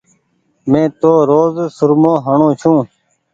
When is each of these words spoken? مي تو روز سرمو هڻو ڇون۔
مي 0.71 0.83
تو 0.99 1.11
روز 1.29 1.53
سرمو 1.77 2.13
هڻو 2.25 2.47
ڇون۔ 2.61 2.77